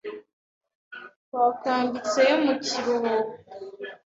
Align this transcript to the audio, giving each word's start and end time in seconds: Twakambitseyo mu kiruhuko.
Twakambitseyo 1.25 2.35
mu 2.45 2.53
kiruhuko. 2.65 3.33